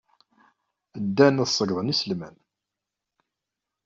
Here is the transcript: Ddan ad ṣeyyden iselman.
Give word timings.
Ddan 1.05 1.41
ad 1.43 1.49
ṣeyyden 1.57 1.93
iselman. 1.93 2.35